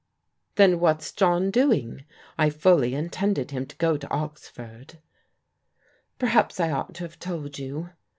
"Then 0.55 0.79
what's 0.79 1.11
John 1.11 1.51
doing? 1.51 2.05
I 2.35 2.49
fully 2.49 2.95
intended 2.95 3.51
him 3.51 3.67
to 3.67 3.75
go 3.75 3.97
to 3.97 4.09
Oxford."" 4.09 4.97
Perhaps 6.17 6.59
I 6.59 6.71
ought 6.71 6.95
to 6.95 7.03
have 7.03 7.19
told 7.19 7.59
you. 7.59 7.91